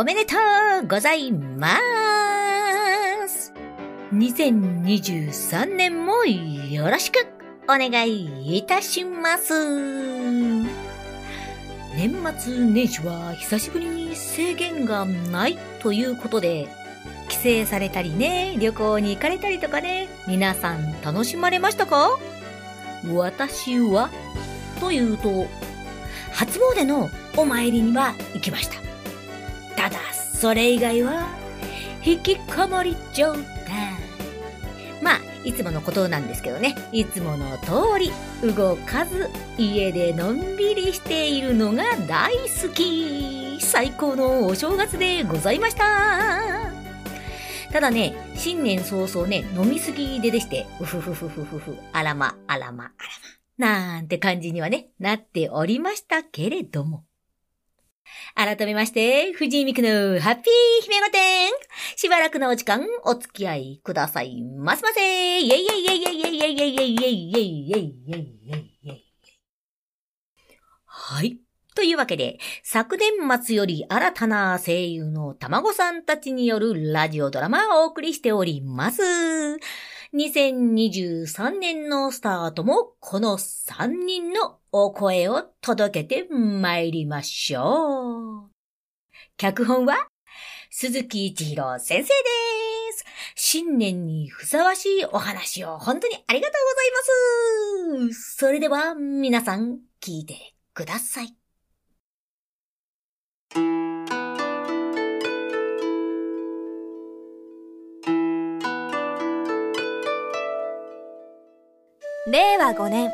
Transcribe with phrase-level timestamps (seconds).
[0.00, 0.36] おめでと
[0.84, 1.76] うございま
[3.26, 3.52] す。
[4.14, 7.26] 2023年もよろしく
[7.64, 9.52] お願いいたします。
[11.96, 16.68] 年末年始は久しぶりに制限がないということで
[17.28, 22.16] 帰省されたりね、旅行に行かれたりとかね、皆さん楽しまれましたか？
[23.12, 24.10] 私は、
[24.78, 25.48] というと、
[26.30, 28.87] 初詣のお参りには行きました。
[30.40, 31.26] それ以外は、
[32.04, 33.42] 引きこもり状態。
[35.02, 38.12] まあ、いつものことなんですけどね、いつもの通り、
[38.54, 43.58] 動かず、家でのんびりしているのが大好き。
[43.60, 46.38] 最高のお正月でございました。
[47.72, 52.92] ただね、新年早々ね、飲みすぎででして、うふふふふふふ、あらま、あらま、あら
[53.58, 57.07] ま、なんて感じにはね、なっておりましたけれども。
[58.34, 61.18] 改めまして、藤井美久のハッピー姫御殿
[61.96, 69.04] しばらくのお時間、お付き合いくださいますませイェイイェイイェイイェイイェイイェイイェイイェイイェイイェイイェイイェイイェイ
[70.84, 71.38] はい。
[71.74, 79.00] というわけで、昨年末より新たな声優の卵さんたちによるラジオドラマをお送りしております。
[80.14, 88.50] 2023年のスタートもこの3人のお声を届けて参りましょう。
[89.36, 90.08] 脚本は
[90.70, 92.08] 鈴木一郎先生で
[92.92, 93.04] す。
[93.34, 96.60] 新年にふさわしいお話を本当にありがとう
[97.94, 98.36] ございます。
[98.36, 101.34] それでは皆さん聞いてください。
[112.30, 113.10] 令和5年、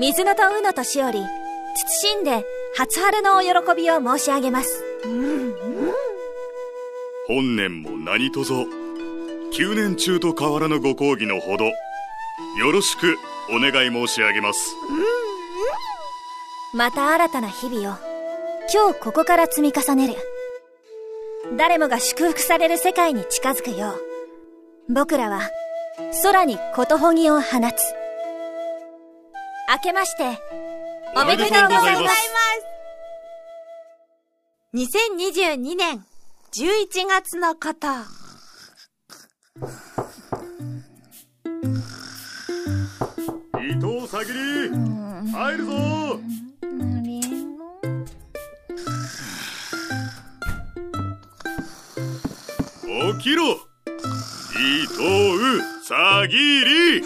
[0.00, 4.82] 水野とうの年寄り、謹んで初春のお喜びを申し上げます。
[7.26, 8.54] 本年も何卒、
[9.52, 11.72] 9年中と変わらぬご講義のほど、よ
[12.72, 13.18] ろしく
[13.50, 14.74] お願い申し上げます。
[16.72, 17.98] また新たな日々を、
[18.72, 20.14] 今日ここから積み重ねる。
[21.58, 23.90] 誰もが祝福される世界に近づくよ
[24.88, 25.42] う、僕らは、
[26.22, 27.97] 空にことほぎを放つ。
[29.70, 30.24] 明けまして、
[31.14, 32.38] おめでとうございます。
[34.74, 36.06] 2022年
[36.52, 37.86] 11月のこと。
[43.60, 44.38] 伊藤さぎり、
[45.32, 46.18] 入るぞ。
[53.18, 53.68] 起きろ。
[54.60, 57.02] 伊藤さぎり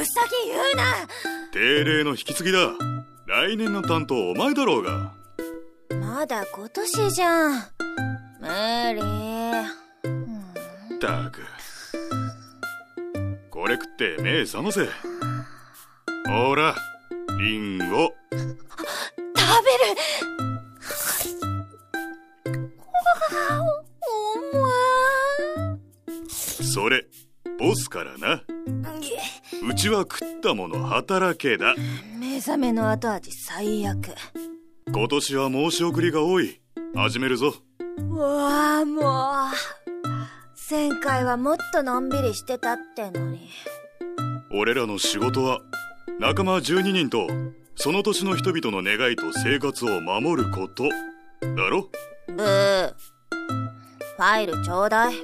[0.00, 1.06] うさぎ言うな。
[1.52, 2.70] 定例の引き継ぎだ。
[3.26, 5.12] 来年の担当お前だろうが。
[6.00, 7.52] まだ今年じゃん。
[8.40, 8.48] 無
[8.94, 9.02] 理。
[10.96, 11.42] ったく。
[13.50, 14.88] これ食って目覚ませ。
[16.26, 16.74] ほら
[17.38, 18.14] リンゴ。
[18.30, 18.56] 食べる。
[26.64, 27.04] それ
[27.58, 28.36] ボスからな。
[28.36, 28.49] う
[29.80, 31.74] ちは食ったもの働けだ。
[32.18, 34.14] 目覚めの後味最悪。
[34.92, 36.60] 今年は申し送りが多い。
[36.94, 37.54] 始めるぞ。
[37.96, 39.04] うわあもう。
[40.70, 43.48] 前回はもっとのんびりしてたってのに。
[44.52, 45.60] 俺らの仕事は
[46.18, 47.26] 仲間12人と
[47.74, 50.90] その年の人々の願いと生活を守ること。
[51.56, 51.88] だろ？
[52.28, 52.92] ブー。
[52.92, 55.14] ファイルちょうだい。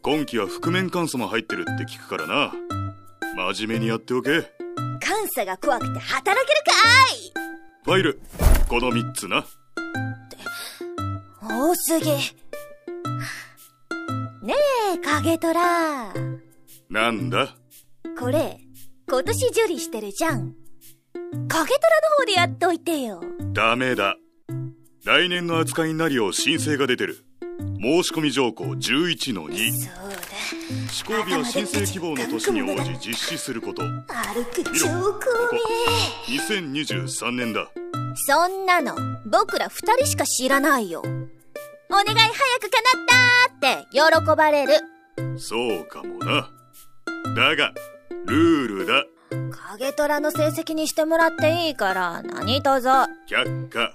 [0.00, 2.54] 今期は覆面監査も入ってるって聞くからな
[3.36, 4.30] 真面目にやっておけ。
[4.30, 4.46] 監
[5.34, 6.72] 査が怖くて働けるか
[7.12, 7.32] い。
[7.84, 8.20] ファイル。
[8.68, 9.44] この3つな。
[11.42, 12.10] 多すぎ
[14.42, 14.54] ね
[14.94, 16.14] え影虎。
[16.88, 17.56] なんだ？
[18.18, 18.60] これ
[19.08, 20.54] 今年受理してるじゃん。
[21.22, 21.66] 影虎の
[22.18, 23.20] 方でやっといてよ。
[23.52, 24.16] ダメだ。
[25.04, 27.24] 来年の扱いになるよう申請が出てる。
[27.80, 30.03] 申し込み条項11の2そうだ
[30.90, 33.82] 施行日は申請希望の年に応じ実施すること。
[33.82, 35.20] 歩く超高
[35.52, 37.68] 名2023年だ
[38.26, 38.94] そんなの
[39.26, 41.00] 僕ら二人しか知らないよ。
[41.00, 42.28] お願い早
[42.60, 43.06] く叶っ
[43.60, 44.74] たって喜ばれる。
[45.38, 46.50] そうかもな。
[47.34, 47.72] だが
[48.26, 49.04] ルールだ。
[49.50, 52.90] 影虎の成績にしてもらっていいから何とぞ。
[53.28, 53.92] 却下。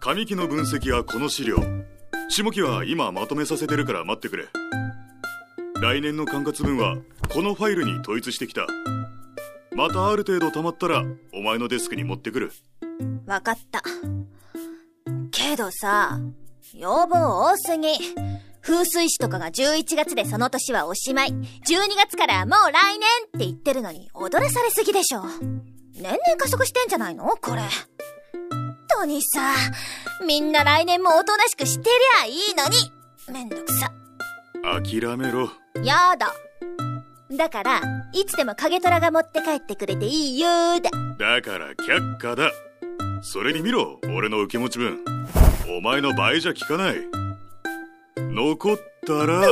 [0.00, 1.58] 上期の分析はこの資料。
[2.28, 4.46] 下期は今まとめさせてるから待ってくれ
[5.80, 6.96] 来年の管轄分は
[7.32, 8.66] このファイルに統一してきた
[9.72, 12.52] またある程度溜まったらお前のデスクに持ってくる
[13.26, 13.82] 分かった
[15.30, 16.18] けどさ
[16.74, 17.88] 要望多すぎ。
[18.62, 21.30] 風水師とかが11月でその年はおしまい。
[21.30, 25.22] 12月からもう来年って言ってるのに踊らされすぎでしょ。
[25.94, 27.24] 年々加速してんじゃないの？
[27.40, 27.62] これ。
[28.88, 29.54] とにさ、
[30.26, 32.76] みんな来年もおとなしくしてりゃいいのに。
[33.32, 33.90] めんどくさ。
[34.62, 35.50] 諦めろ。
[35.82, 36.32] やだ。
[37.36, 37.80] だから、
[38.12, 40.90] いつでも影虎が持って帰ってくれていいよーだ。
[41.18, 42.50] だから却下だ。
[43.22, 45.04] それに見ろ、俺の受け持ち分。
[45.68, 46.96] お前の倍じゃ効かない。
[48.16, 48.76] 残っ
[49.06, 49.42] たら、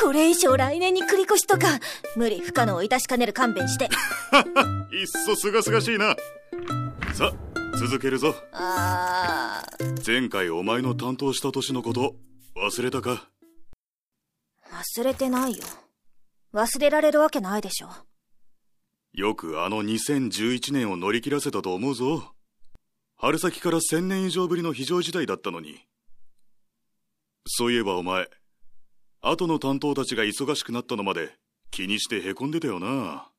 [0.00, 1.78] これ以上来年に繰り越しとか、
[2.16, 3.88] 無理不可能を致しかねる勘弁して。
[4.92, 6.16] いっそすがすがしいな。
[7.14, 7.32] さ、
[7.78, 8.34] 続けるぞ。
[8.52, 12.14] あー、前回お前の担当した年のこと、
[12.56, 13.28] 忘れたか？
[14.72, 15.62] 忘れてないよ。
[16.54, 17.88] 忘れられるわけないでしょ。
[19.12, 22.32] よくあの2011年を乗り切らせたと思うぞ。
[23.16, 25.78] 春先から1000年以上ぶりの非常事態だったのに。
[27.46, 28.28] そういえばお前、
[29.20, 31.36] 後の担当たちが忙しくなったのまで
[31.70, 33.30] 気にして凹んでたよな。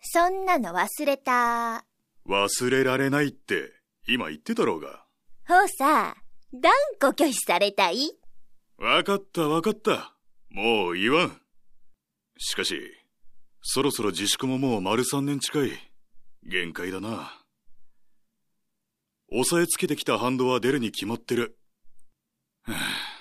[0.00, 1.84] そんなの忘れた。
[2.28, 3.72] 忘れられないって
[4.06, 5.04] 今言ってたろうが。
[5.48, 6.16] ほうさ、
[6.52, 8.12] 断固拒否されたい？
[8.78, 10.15] わかったわかった。
[10.50, 11.40] もう言わん。
[12.38, 12.80] しかし、
[13.62, 15.70] そろそろ自粛ももう丸3年近い。
[16.44, 17.32] 限界だな。
[19.30, 21.58] 抑えつけてきた反動は出るに決まってる。
[22.62, 23.16] は あ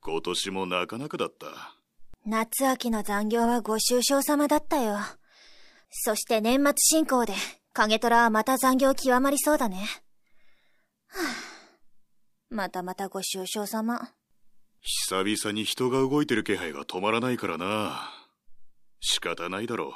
[0.00, 1.76] 今年もなかなかだった。
[2.24, 4.98] 夏秋の残業はご愁傷様だったよ。
[5.90, 7.34] そして年末進行で、
[7.72, 9.86] 影虎はまた残業極まりそうだね。
[11.08, 11.76] はあ、
[12.50, 14.12] またまたご愁傷様。
[14.88, 18.08] 久々に人が動いてる気配が止まらないからな。
[19.00, 19.90] 仕方ないだろう。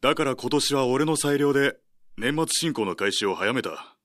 [0.00, 1.78] だから今年は俺の裁量で
[2.16, 3.96] 年末進行の開始を早めた。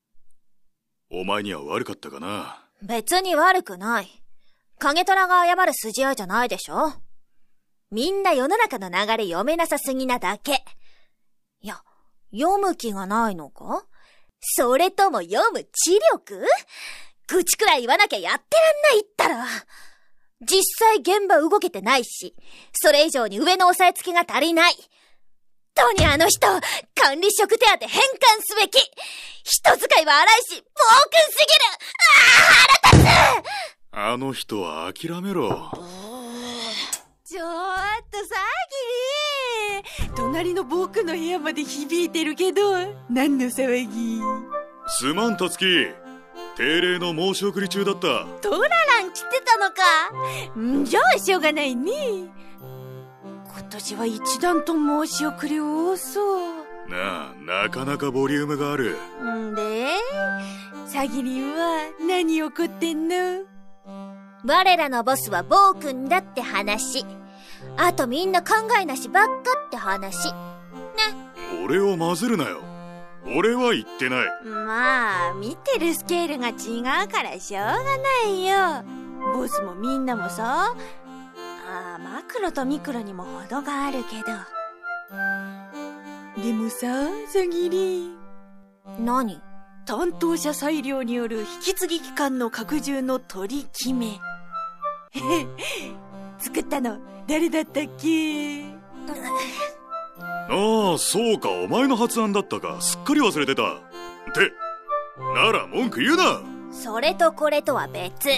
[1.11, 2.65] お前には悪かったかな。
[2.81, 4.23] 別に悪くない。
[4.79, 6.91] 影虎が謝る筋合いじゃないでしょ
[7.91, 10.63] みんな世の中の流れ読めなさすぎなだけ。
[11.61, 11.83] いや、
[12.31, 13.85] 読む気がないのか？
[14.39, 16.47] それとも読む知力？
[17.27, 19.45] 口くらい言わなきゃやってらんないったら。
[20.39, 22.35] 実際現場動けてないし、
[22.73, 24.75] それ以上に上の押さえつけが足りない。
[25.73, 26.47] とにあの人、
[26.95, 27.89] 管理職手当返還
[28.41, 28.79] すべき
[29.43, 30.65] 人使いは荒いし、暴
[31.09, 33.47] 君すぎるああ腹立つ
[33.91, 35.49] あの人は諦めろ。
[37.25, 38.35] ちょーっとさ
[39.99, 42.73] ぎり隣の僕の部屋まで響いてるけど、
[43.09, 44.21] 何の騒ぎ？
[44.87, 45.65] すまん、たつき。
[46.57, 48.25] 定例の申し送り中だった。
[48.41, 51.91] トララン来てたのかんじゃあしょうがないね。
[51.93, 56.89] 今年は一段と申し送り多そう。
[56.89, 58.97] なあ、なかなかボリュームがある。
[59.23, 59.97] んで、
[60.87, 63.43] さぎりんは何怒ってんの？
[64.43, 67.05] 我らのボスは暴君だって話。
[67.75, 69.31] あとみんな考えなしばっか
[69.67, 70.33] って話。
[71.63, 72.61] 俺を混ぜるなよ。
[73.35, 74.27] 俺は言ってない。
[74.45, 78.83] まあ、見てるスケールが違うからしょうがないよ。
[79.33, 80.73] ボスもみんなもさ。
[81.69, 84.27] あマクロとミクロにも程があるけど。
[86.41, 86.87] でもさ、
[87.27, 88.15] さぎり。
[88.99, 89.41] 何？
[89.85, 94.07] 担当者裁量による引き継ぎ期間の拡充の取り決め。
[94.07, 95.47] へへ
[96.39, 96.97] 作ったの
[97.27, 98.63] 誰だったっけ？
[100.49, 102.77] ああ、そうか、お前の発案だったか。
[102.79, 103.63] すっかり忘れてた。
[103.63, 103.75] っ
[104.33, 104.53] て、
[105.35, 106.41] なら文句言うな。
[106.71, 108.29] それとこれとは別。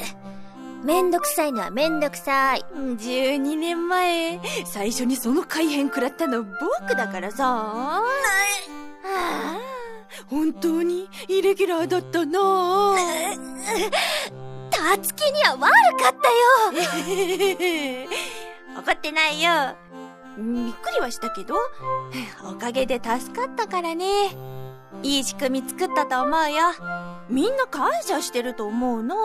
[0.83, 2.65] めんどくさいのはめんどくさい。
[2.73, 7.45] 12年前、最初にその改変食らったの僕だからさ。
[7.45, 8.01] あ
[9.05, 9.59] あ、
[10.29, 12.95] 本当にイレギュラーだったな
[14.71, 15.59] たつきには悪
[16.01, 16.87] かったよ
[18.79, 19.75] 怒ってないよ。
[20.39, 21.55] びっくりはしたけど、
[22.49, 24.05] おかげで助かったからね。
[25.03, 26.57] いい仕組み作ったと思うよ。
[27.29, 29.15] みんな感謝してると思うな。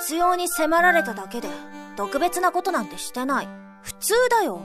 [0.00, 1.48] 必要に迫られただけで、
[1.96, 3.48] 特別なことなんてしてない。
[3.82, 4.60] 普通だよ。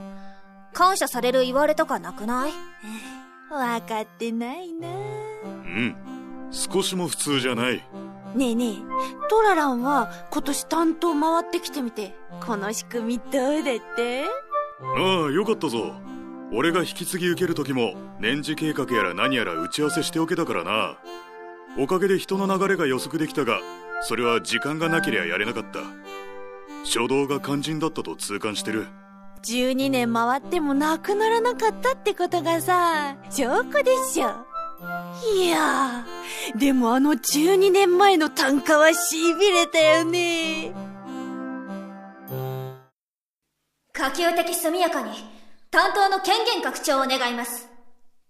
[0.74, 2.52] 感謝される言われとかなくない？
[3.52, 4.88] わかってないな。
[4.88, 5.96] うん。
[6.52, 7.84] 少しも普通じゃない。
[8.36, 8.76] ねえねえ、
[9.30, 12.16] トラランは今年担当回ってきてみて、
[12.46, 14.26] この仕組みどうだって
[14.96, 15.94] ああ、よかったぞ。
[16.52, 20.98] 俺が引き継ぎ受ける時も、年次計画やら何やら打ち合わせしておけたからな。
[21.80, 23.60] おかげで人の流れが予測できたが、
[24.02, 25.80] それは時間がなけりゃやれなかった。
[26.84, 28.88] 初動が肝心だったと痛感してる。
[29.44, 34.54] 12年回ってもなくならなかったってことがさ、証拠でしょ。
[35.36, 36.06] いや、
[36.56, 40.93] でもあの12年前の単価は痺れたよね。
[44.04, 45.12] 可及的速やかに
[45.72, 47.70] 担当の権限拡張を願います。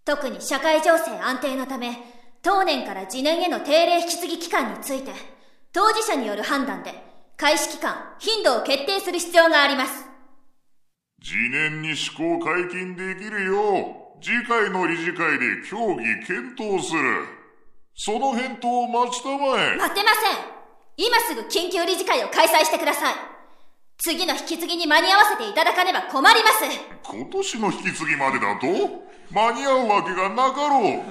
[0.06, 1.98] 特に社会情勢安定のため、
[2.44, 5.12] 当年から次年への定例引き継ぎ期間について、
[5.72, 6.94] 当事者による判断で、
[7.38, 10.06] 開始期間、頻度を決定する必要があります。
[11.24, 17.25] 次年に施行解禁できるよう、次回の理事会で協議検討する。
[17.96, 19.75] その返答を待ちたまえ。
[19.77, 20.53] 待てません
[20.98, 23.33] 今すぐ緊急理事会を開催してください
[23.98, 26.66] 次の引き継ぎに間に合わせていただかねば困ります
[27.04, 28.68] 今年の引き継ぎまでだと
[29.32, 31.02] 間に合うわけがなかろう。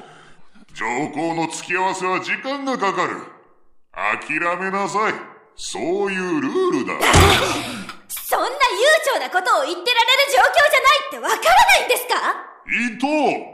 [0.74, 3.16] 上皇の付き合わせは時間がかかる。
[3.92, 5.14] 諦めなさい。
[5.56, 6.94] そういうルールだ。
[8.08, 8.52] そんな悠
[9.04, 12.14] 長なことを言ってられる状況じゃないってわからないんですか？
[12.66, 13.51] 伊藤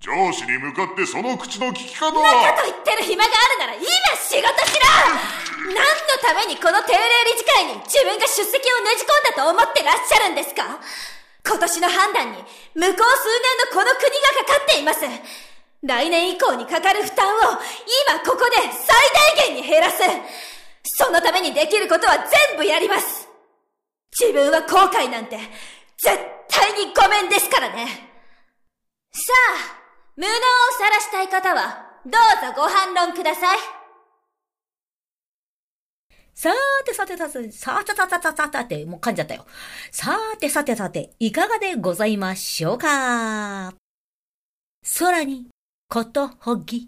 [0.00, 3.84] 上司に向かってその口の聞き方なはかと言ってる暇があるなら今
[4.16, 4.88] 仕事しろ。
[5.60, 5.84] 何の
[6.24, 10.80] ためにこの定例理事会に自分が出席をねじ込んだと思ってらっしゃるんですか？
[11.44, 12.96] 今年の判断に向こう数年
[13.68, 15.04] のこの国がかかっています。
[15.84, 17.60] 来年以降にかかる負担を
[18.08, 18.96] 今ここで最
[19.36, 20.00] 大限に減らす。
[20.96, 23.28] そのためにできることは全部やります。
[24.18, 25.36] 自分は後悔なんて
[26.00, 26.16] 絶
[26.48, 28.08] 対にごめんですからね。
[29.12, 29.32] さ
[29.76, 29.79] あ
[30.16, 30.36] 無能を
[30.78, 32.12] 晒したい方は、どう
[32.46, 33.58] ぞご反論ください。
[36.34, 39.46] さーてさてさて、さてさてさてさてさて、もう噛んじゃったよ。
[39.92, 43.74] さーてさてさて、いかがでございましょうか
[44.98, 45.48] 空に、
[45.88, 46.86] ことほぎ。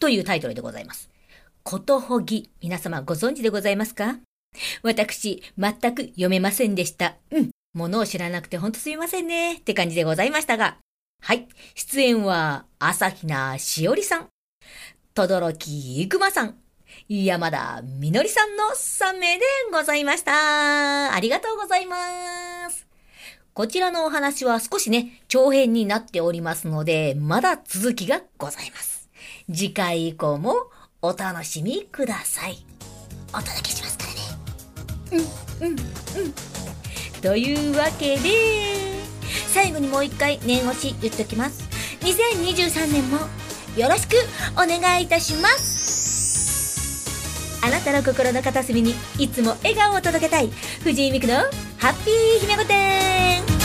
[0.00, 1.10] というタイトルでございます。
[1.62, 4.18] ことほぎ、皆様ご存知でございますか？
[4.82, 7.16] 私、全く読めませんでした。
[7.30, 7.50] うん。
[7.72, 9.54] ものを知らなくてほんとすみませんね。
[9.54, 10.78] って感じでございましたが。
[11.20, 11.48] はい。
[11.74, 14.28] 出演は、朝比奈しおりさん、
[15.14, 16.56] とどろきいくまさん、
[17.08, 21.12] 山田みのりさんの3名でございました。
[21.12, 22.86] ありがとうございます。
[23.52, 29.10] こちらのお話は少しね、長編になっておりますので、まだ続きがございます。
[29.52, 30.54] 次回以降も
[31.02, 32.64] お楽しみください。
[33.34, 35.26] お届けしますからね。
[35.60, 35.80] うん、うん、うん。
[37.20, 38.89] というわけで、
[39.52, 41.68] 最後にもう一回念押し言っておきます。
[42.00, 43.18] 2023年も
[43.76, 44.14] よろしく
[44.54, 45.80] お願いいたします。
[47.62, 50.50] あなたの心の片隅にいつも笑顔を届けたい
[50.82, 51.40] 藤井美久の
[51.78, 53.59] ハッピー姫御殿